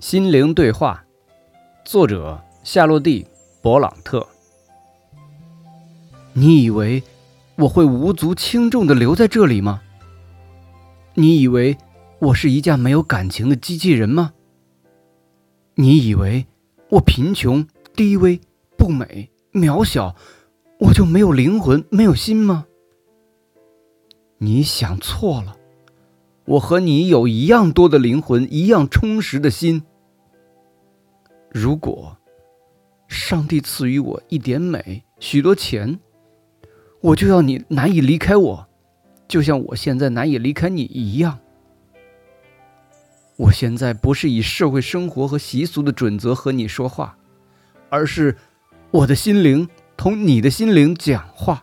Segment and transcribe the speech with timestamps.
[0.00, 1.04] 心灵对话，
[1.84, 3.24] 作者夏洛蒂·
[3.60, 4.24] 勃朗特。
[6.34, 7.02] 你以为
[7.56, 9.82] 我会无足轻重的留在这里吗？
[11.14, 11.76] 你以为
[12.20, 14.34] 我是一架没有感情的机器人吗？
[15.74, 16.46] 你以为
[16.90, 18.40] 我贫穷、低微、
[18.76, 20.14] 不美、渺小，
[20.78, 22.66] 我就没有灵魂、没有心吗？
[24.38, 25.56] 你想错了。
[26.48, 29.82] 我和你有一样多的灵魂，一样充实的心。
[31.50, 32.16] 如果
[33.06, 35.98] 上帝赐予我一点美，许多钱，
[37.02, 38.66] 我就要你难以离开我，
[39.28, 41.38] 就像我现在难以离开你一样。
[43.36, 47.18] 我现在不是以社会生活和习俗的准则和你说话，
[47.90, 48.34] 而是
[48.90, 51.62] 我的心灵同你的心灵讲话。